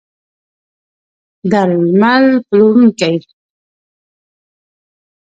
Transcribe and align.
درمل 1.51 2.23
پلورونکي 2.47 3.11